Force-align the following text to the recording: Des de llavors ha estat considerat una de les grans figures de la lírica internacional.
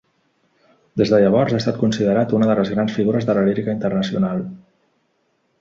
Des 1.01 1.11
de 1.15 1.19
llavors 1.23 1.53
ha 1.57 1.59
estat 1.63 1.77
considerat 1.83 2.35
una 2.39 2.49
de 2.53 2.57
les 2.63 2.73
grans 2.77 2.97
figures 3.01 3.29
de 3.29 3.39
la 3.39 3.45
lírica 3.51 3.79
internacional. 3.79 4.43